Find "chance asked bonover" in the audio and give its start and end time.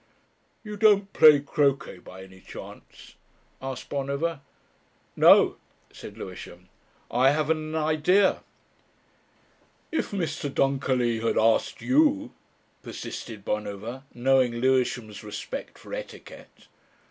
2.41-4.39